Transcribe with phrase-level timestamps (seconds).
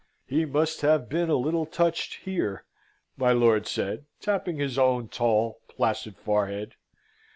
[0.25, 2.63] "He must have been a little touched here,"
[3.17, 6.73] my lord said, tapping his own tall, placid forehead.